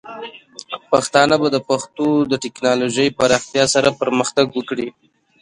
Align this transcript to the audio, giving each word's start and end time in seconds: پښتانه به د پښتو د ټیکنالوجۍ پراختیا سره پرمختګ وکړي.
پښتانه 0.91 1.35
به 1.41 1.47
د 1.51 1.57
پښتو 1.69 2.07
د 2.31 2.33
ټیکنالوجۍ 2.43 3.07
پراختیا 3.19 3.65
سره 3.75 3.97
پرمختګ 4.01 4.45
وکړي. 4.53 4.87